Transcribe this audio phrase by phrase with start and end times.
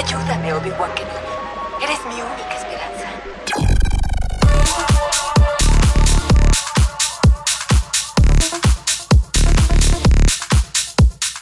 [0.00, 1.28] Ayúdame, Obi-Wan Kenobi.
[1.84, 3.06] Eres mi única esperanza.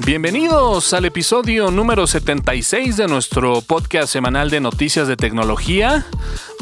[0.04, 6.04] Bienvenidos al episodio número 76 de nuestro podcast semanal de noticias de tecnología.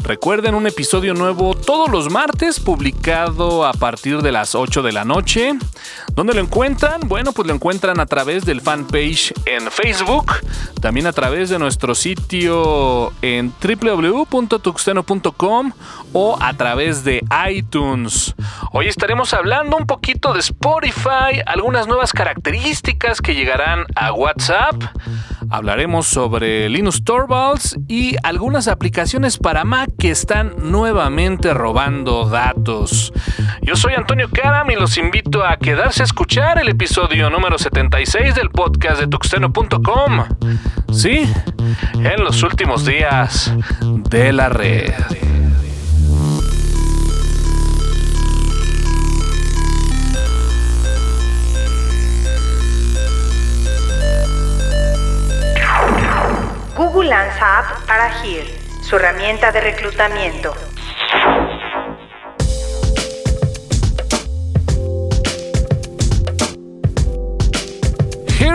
[0.07, 5.03] Recuerden un episodio nuevo todos los martes, publicado a partir de las 8 de la
[5.03, 5.51] noche.
[6.15, 7.01] ¿Dónde lo encuentran?
[7.07, 10.31] Bueno, pues lo encuentran a través del fanpage en Facebook,
[10.79, 15.73] también a través de nuestro sitio en www.tuxteno.com
[16.13, 18.33] o a través de iTunes.
[18.71, 24.81] Hoy estaremos hablando un poquito de Spotify, algunas nuevas características que llegarán a WhatsApp.
[25.49, 33.11] Hablaremos sobre Linux Torvalds y algunas aplicaciones para Mac que están nuevamente robando datos.
[33.61, 38.35] Yo soy Antonio Karam y los invito a quedarse a escuchar el episodio número 76
[38.35, 40.25] del podcast de tuxteno.com.
[40.91, 41.31] Sí,
[41.93, 44.93] en los últimos días de la red.
[56.77, 60.66] Google lanza app para Here, su herramienta de reclutamiento.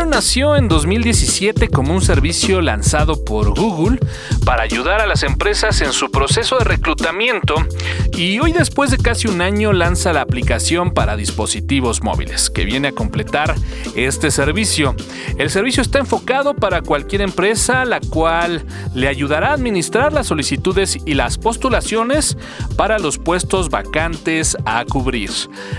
[0.07, 3.99] Nació en 2017 como un servicio lanzado por Google
[4.45, 7.55] para ayudar a las empresas en su proceso de reclutamiento
[8.15, 12.89] y hoy después de casi un año lanza la aplicación para dispositivos móviles que viene
[12.89, 13.55] a completar
[13.97, 14.95] este servicio.
[15.39, 20.99] El servicio está enfocado para cualquier empresa la cual le ayudará a administrar las solicitudes
[21.07, 22.37] y las postulaciones
[22.77, 25.31] para los puestos vacantes a cubrir.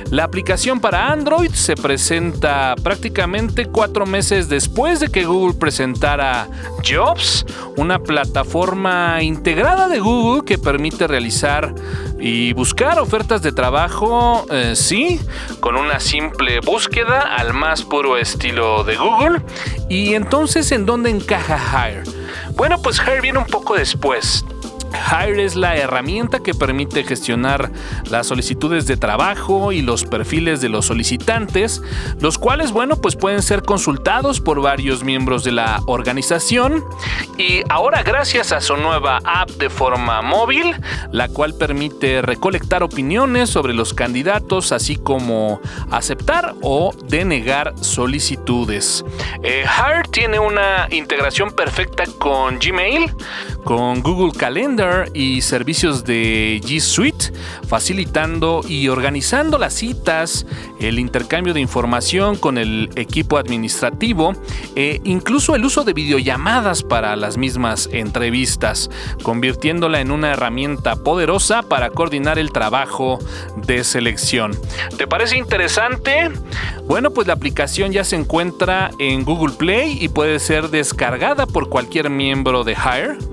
[0.09, 6.47] La aplicación para Android se presenta prácticamente cuatro meses después de que Google presentara
[6.87, 7.47] Jobs,
[7.77, 11.73] una plataforma integrada de Google que permite realizar
[12.19, 15.19] y buscar ofertas de trabajo, eh, sí,
[15.61, 19.41] con una simple búsqueda al más puro estilo de Google.
[19.89, 22.03] Y entonces, ¿en dónde encaja Hire?
[22.55, 24.45] Bueno, pues Hire viene un poco después.
[24.93, 27.71] Hire es la herramienta que permite gestionar
[28.09, 31.81] las solicitudes de trabajo y los perfiles de los solicitantes,
[32.19, 36.83] los cuales, bueno, pues pueden ser consultados por varios miembros de la organización.
[37.37, 40.75] Y ahora, gracias a su nueva app de forma móvil,
[41.11, 45.59] la cual permite recolectar opiniones sobre los candidatos, así como
[45.91, 49.03] aceptar o denegar solicitudes.
[49.43, 53.13] Eh, Hire tiene una integración perfecta con Gmail,
[53.63, 57.31] con Google Calendar y servicios de G Suite,
[57.67, 60.45] facilitando y organizando las citas,
[60.79, 64.33] el intercambio de información con el equipo administrativo
[64.75, 68.89] e incluso el uso de videollamadas para las mismas entrevistas,
[69.23, 73.19] convirtiéndola en una herramienta poderosa para coordinar el trabajo
[73.65, 74.57] de selección.
[74.97, 76.31] ¿Te parece interesante?
[76.85, 81.69] Bueno, pues la aplicación ya se encuentra en Google Play y puede ser descargada por
[81.69, 83.32] cualquier miembro de Hire.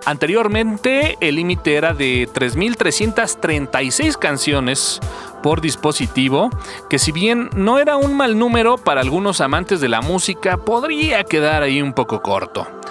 [0.05, 4.99] Anteriormente el límite era de 3.336 canciones
[5.41, 6.51] por dispositivo,
[6.87, 11.23] que si bien no era un mal número para algunos amantes de la música, podría
[11.23, 12.82] quedar ahí un poco corto.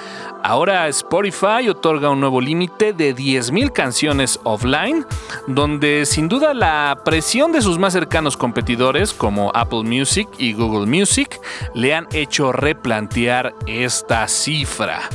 [0.45, 5.07] Ahora Spotify otorga un nuevo límite de 10.000 canciones offline,
[5.47, 10.87] donde sin duda la presión de sus más cercanos competidores como Apple Music y Google
[10.87, 11.41] Music
[11.75, 15.09] le han hecho replantear esta cifra.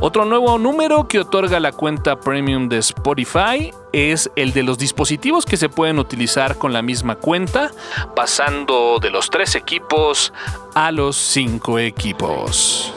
[0.00, 5.44] Otro nuevo número que otorga la cuenta premium de Spotify es el de los dispositivos
[5.44, 7.72] que se pueden utilizar con la misma cuenta,
[8.14, 10.32] pasando de los tres equipos
[10.74, 12.94] a los cinco equipos.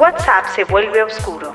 [0.00, 1.54] WhatsApp se vuelve oscuro.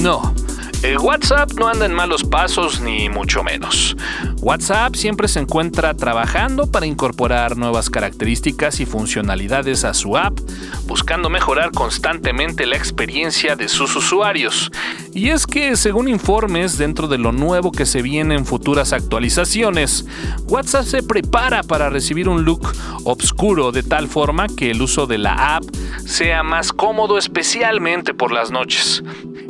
[0.00, 0.39] No.
[0.82, 3.94] El WhatsApp no anda en malos pasos ni mucho menos.
[4.40, 10.38] WhatsApp siempre se encuentra trabajando para incorporar nuevas características y funcionalidades a su app,
[10.86, 14.70] buscando mejorar constantemente la experiencia de sus usuarios.
[15.12, 20.06] Y es que, según informes dentro de lo nuevo que se viene en futuras actualizaciones,
[20.48, 22.72] WhatsApp se prepara para recibir un look
[23.04, 25.64] obscuro de tal forma que el uso de la app
[26.06, 29.02] sea más cómodo especialmente por las noches.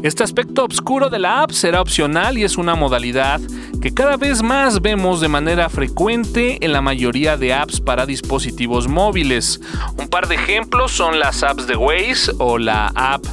[0.03, 3.41] Este aspecto oscuro de la app será opcional y es una modalidad
[3.83, 8.89] que cada vez más vemos de manera frecuente en la mayoría de apps para dispositivos
[8.89, 9.61] móviles.
[9.97, 13.25] Un par de ejemplos son las apps de Waze o la app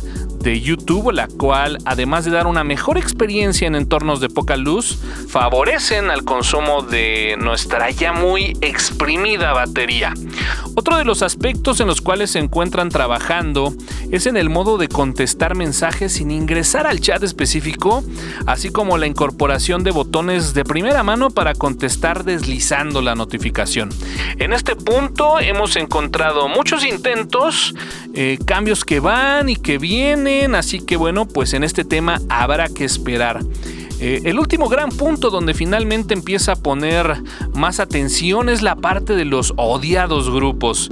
[0.47, 4.97] de YouTube, la cual, además de dar una mejor experiencia en entornos de poca luz,
[5.27, 10.13] favorecen al consumo de nuestra ya muy exprimida batería.
[10.73, 13.73] Otro de los aspectos en los cuales se encuentran trabajando
[14.09, 18.05] es en el modo de contestar mensajes sin ingresar al chat específico,
[18.45, 23.89] así como la incorporación de botones de primera mano para contestar deslizando la notificación.
[24.39, 27.73] En este punto hemos encontrado muchos intentos,
[28.19, 32.68] eh, cambios que van y que vienen, así que bueno, pues en este tema habrá
[32.68, 33.42] que esperar.
[33.99, 37.21] Eh, el último gran punto donde finalmente empieza a poner
[37.53, 40.89] más atención es la parte de los odiados grupos.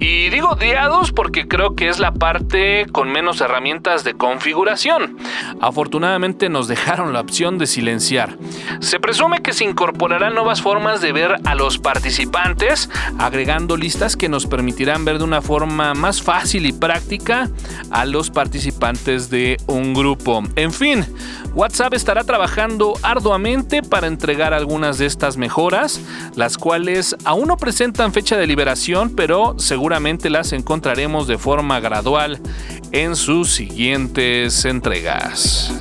[0.00, 5.16] Y digo odiados porque creo que es la parte con menos herramientas de configuración.
[5.60, 8.36] Afortunadamente nos dejaron la opción de silenciar.
[8.80, 14.28] Se presume que se incorporarán nuevas formas de ver a los participantes, agregando listas que
[14.28, 17.48] nos permitirán ver de una forma más fácil y práctica
[17.90, 20.42] a los participantes de un grupo.
[20.56, 21.04] En fin,
[21.54, 26.00] WhatsApp estará trabajando arduamente para entregar algunas de estas mejoras,
[26.36, 32.40] las cuales aún no presentan fecha de liberación, pero seguramente las encontraremos de forma gradual
[32.92, 35.72] en sus siguientes entregas.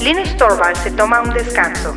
[0.00, 1.94] Linus Torvald se toma un descanso.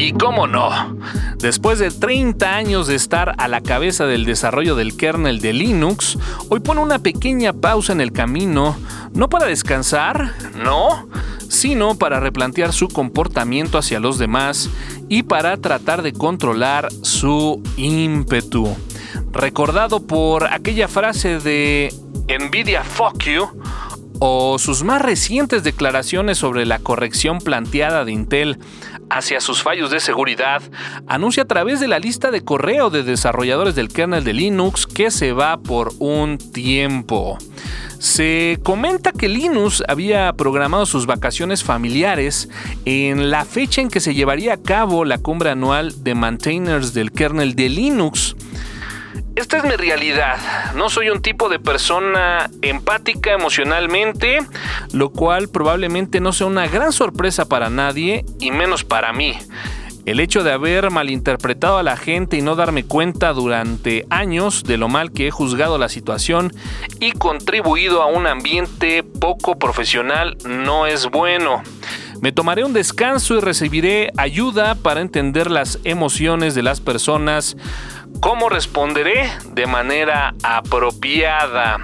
[0.00, 0.96] Y cómo no,
[1.40, 6.16] después de 30 años de estar a la cabeza del desarrollo del kernel de Linux,
[6.48, 8.78] hoy pone una pequeña pausa en el camino,
[9.12, 11.06] no para descansar, no,
[11.50, 14.70] sino para replantear su comportamiento hacia los demás
[15.10, 18.74] y para tratar de controlar su ímpetu.
[19.32, 21.92] Recordado por aquella frase de
[22.26, 23.46] Nvidia fuck you,
[24.20, 28.58] o sus más recientes declaraciones sobre la corrección planteada de Intel
[29.08, 30.62] hacia sus fallos de seguridad,
[31.08, 35.10] anuncia a través de la lista de correo de desarrolladores del kernel de Linux que
[35.10, 37.38] se va por un tiempo.
[37.98, 42.48] Se comenta que Linux había programado sus vacaciones familiares
[42.84, 47.12] en la fecha en que se llevaría a cabo la cumbre anual de maintainers del
[47.12, 48.36] kernel de Linux.
[49.36, 50.36] Esta es mi realidad.
[50.74, 54.38] No soy un tipo de persona empática emocionalmente,
[54.92, 59.36] lo cual probablemente no sea una gran sorpresa para nadie y menos para mí.
[60.06, 64.78] El hecho de haber malinterpretado a la gente y no darme cuenta durante años de
[64.78, 66.52] lo mal que he juzgado la situación
[66.98, 71.62] y contribuido a un ambiente poco profesional no es bueno.
[72.20, 77.56] Me tomaré un descanso y recibiré ayuda para entender las emociones de las personas
[78.18, 79.30] ¿Cómo responderé?
[79.52, 81.78] De manera apropiada.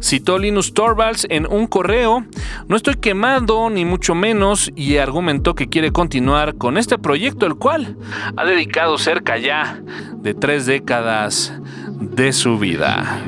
[0.00, 2.24] Citó Linus Torvalds en un correo,
[2.66, 7.54] no estoy quemado ni mucho menos y argumentó que quiere continuar con este proyecto el
[7.54, 7.96] cual
[8.36, 9.80] ha dedicado cerca ya
[10.14, 11.52] de tres décadas
[11.88, 13.22] de su vida.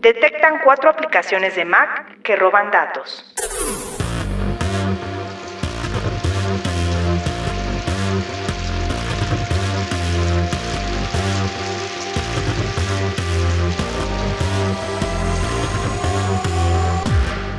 [0.00, 3.24] Detectan cuatro aplicaciones de Mac que roban datos.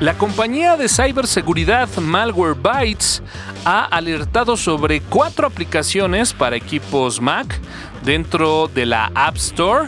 [0.01, 3.21] La compañía de ciberseguridad Malwarebytes
[3.65, 7.59] ha alertado sobre cuatro aplicaciones para equipos Mac
[8.03, 9.87] dentro de la App Store,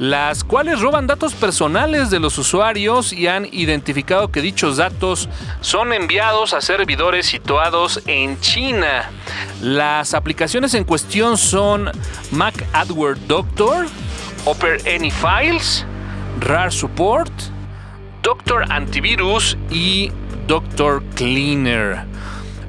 [0.00, 5.28] las cuales roban datos personales de los usuarios y han identificado que dichos datos
[5.60, 9.12] son enviados a servidores situados en China.
[9.60, 11.88] Las aplicaciones en cuestión son
[12.32, 13.86] Mac Adware Doctor,
[14.44, 15.86] Oper Any Files,
[16.40, 17.30] RAR Support,
[18.22, 20.12] Doctor Antivirus y
[20.46, 22.04] Doctor Cleaner.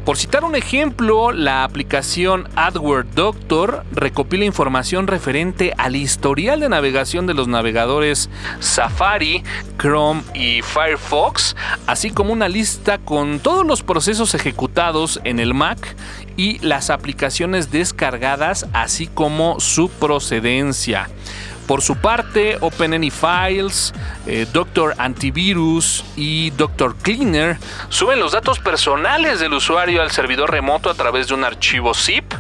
[0.03, 7.27] Por citar un ejemplo, la aplicación AdWord Doctor recopila información referente al historial de navegación
[7.27, 8.29] de los navegadores
[8.60, 9.43] Safari,
[9.77, 11.55] Chrome y Firefox,
[11.88, 15.95] así como una lista con todos los procesos ejecutados en el Mac
[16.36, 21.10] y las aplicaciones descargadas, así como su procedencia.
[21.67, 23.93] Por su parte, OpenAny Files,
[24.27, 27.58] eh, Doctor Antivirus y Doctor Cleaner
[27.89, 32.34] suben los datos personales del usuario al servidor remoto a través de un archivo zip.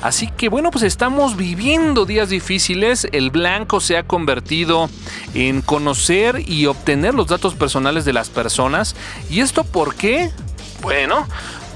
[0.00, 3.08] Así que bueno, pues estamos viviendo días difíciles.
[3.10, 4.88] El blanco se ha convertido
[5.34, 8.94] en conocer y obtener los datos personales de las personas.
[9.28, 10.30] ¿Y esto por qué?
[10.82, 11.26] Bueno,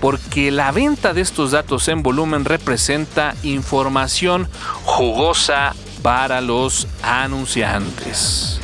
[0.00, 4.48] porque la venta de estos datos en volumen representa información
[4.84, 8.60] jugosa para los anunciantes.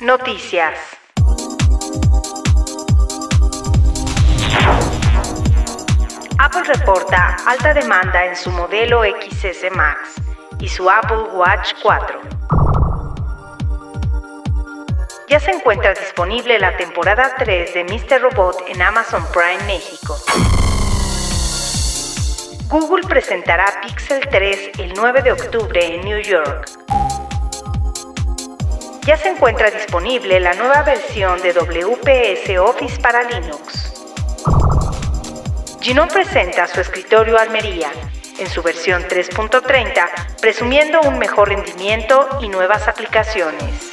[0.00, 0.74] Noticias.
[6.38, 10.14] Apple reporta alta demanda en su modelo XS Max
[10.60, 12.38] y su Apple Watch 4
[15.38, 18.20] ya se encuentra disponible la temporada 3 de Mr.
[18.20, 20.16] Robot en Amazon Prime México.
[22.68, 26.68] Google presentará Pixel 3 el 9 de octubre en New York.
[29.02, 33.94] Ya se encuentra disponible la nueva versión de WPS Office para Linux.
[35.82, 37.92] Gnome presenta su escritorio Almería
[38.40, 43.87] en su versión 3.30, presumiendo un mejor rendimiento y nuevas aplicaciones.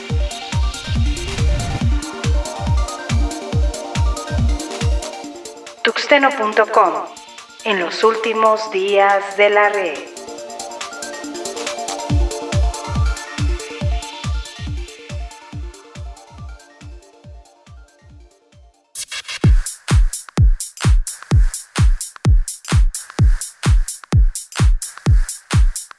[7.64, 10.15] En los últimos días de la red.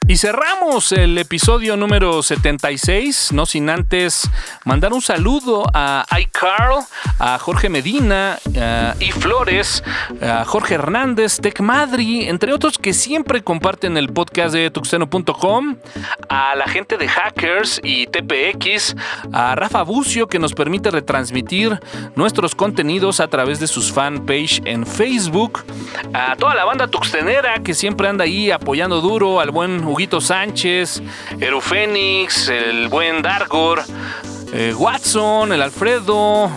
[0.09, 4.29] Y cerramos el episodio número 76, no sin antes
[4.63, 6.85] mandar un saludo a iCarl,
[7.19, 9.83] a Jorge Medina, a I Flores,
[10.21, 15.75] a Jorge Hernández, Tech Madri, entre otros que siempre comparten el podcast de tuxeno.com,
[16.29, 18.95] a la gente de Hackers y TPX,
[19.33, 21.81] a Rafa Bucio que nos permite retransmitir
[22.15, 25.65] nuestros contenidos a través de sus fanpage en Facebook,
[26.13, 31.01] a toda la banda tuxtenera que siempre anda ahí apoyando duro al buen Huguito Sánchez,
[31.39, 33.81] Erufénix, el buen Dargor,
[34.53, 36.51] eh, Watson, el Alfredo,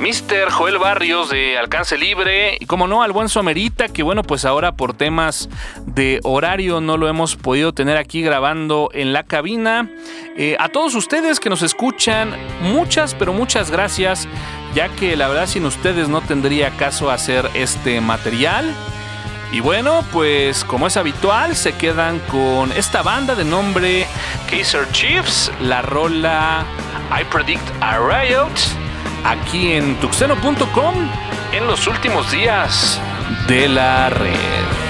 [0.00, 0.50] Mr.
[0.50, 4.72] Joel Barrios de Alcance Libre y como no al buen Somerita que bueno pues ahora
[4.72, 5.48] por temas
[5.86, 9.88] de horario no lo hemos podido tener aquí grabando en la cabina.
[10.36, 14.26] Eh, a todos ustedes que nos escuchan muchas pero muchas gracias
[14.74, 18.74] ya que la verdad sin ustedes no tendría caso hacer este material.
[19.52, 24.06] Y bueno, pues como es habitual, se quedan con esta banda de nombre
[24.48, 26.64] Kaiser Chiefs, la rola
[27.10, 28.50] I Predict a Riot,
[29.24, 30.94] aquí en tuxeno.com
[31.52, 32.98] en los últimos días
[33.46, 34.82] de la red.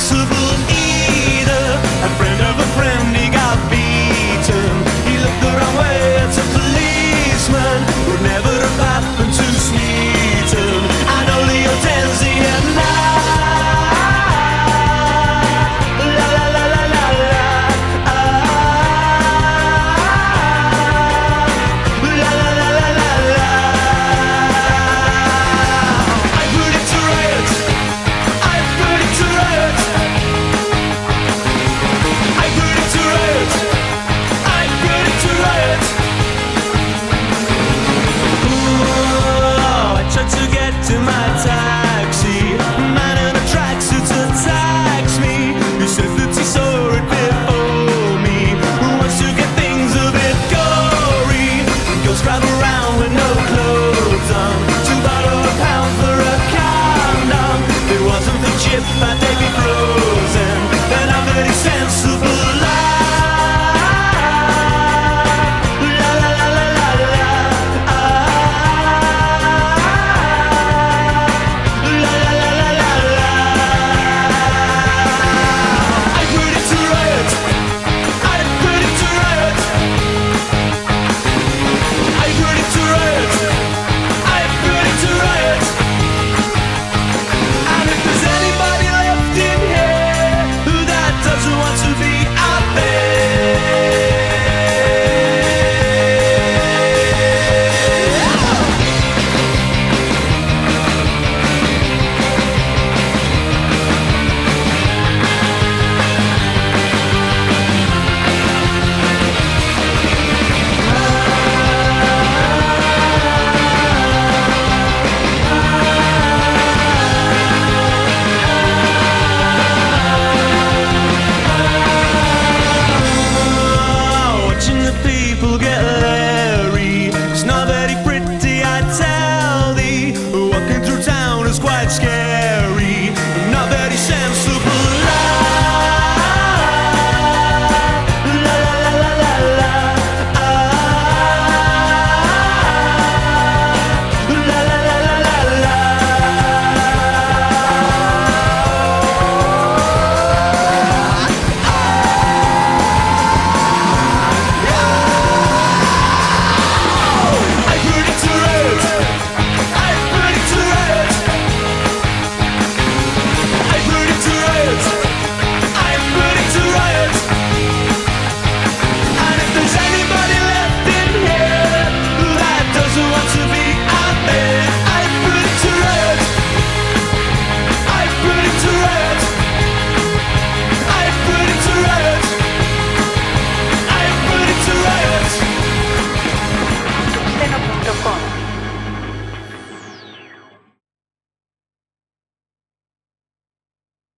[0.00, 0.49] sensible